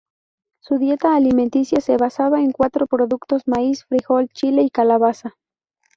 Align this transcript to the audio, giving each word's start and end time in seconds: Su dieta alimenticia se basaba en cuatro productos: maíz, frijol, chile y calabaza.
Su 0.61 0.79
dieta 0.79 1.15
alimenticia 1.15 1.79
se 1.79 1.95
basaba 1.95 2.41
en 2.41 2.53
cuatro 2.53 2.87
productos: 2.87 3.43
maíz, 3.45 3.85
frijol, 3.85 4.29
chile 4.33 4.63
y 4.63 4.71
calabaza. 4.71 5.35